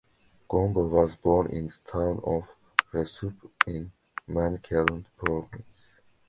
Gomba 0.49 0.81
was 0.89 1.15
born 1.15 1.51
in 1.51 1.67
the 1.67 1.77
town 1.85 2.21
of 2.23 2.47
Rusape 2.91 3.51
in 3.67 3.91
Manicaland 4.27 5.05
Province. 5.15 5.91